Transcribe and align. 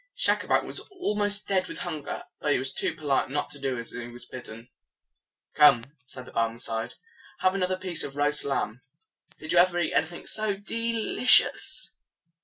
Schacabac 0.17 0.63
was 0.65 0.79
almost 0.89 1.47
dead 1.47 1.67
with 1.67 1.77
hunger, 1.77 2.23
but 2.39 2.53
he 2.53 2.57
was 2.57 2.73
too 2.73 2.95
polite 2.95 3.29
not 3.29 3.51
to 3.51 3.59
do 3.59 3.77
as 3.77 3.91
he 3.91 4.07
was 4.07 4.25
bidden. 4.25 4.67
"Come," 5.53 5.83
said 6.07 6.25
the 6.25 6.31
Barmecide, 6.31 6.95
"have 7.41 7.53
another 7.53 7.77
piece 7.77 8.03
of 8.03 8.13
the 8.13 8.17
roast 8.17 8.43
lamb. 8.43 8.81
Did 9.37 9.51
you 9.51 9.59
ever 9.59 9.77
eat 9.77 9.93
anything 9.93 10.25
so 10.25 10.55
de 10.57 10.91
li 10.93 11.25
cious?" 11.25 11.95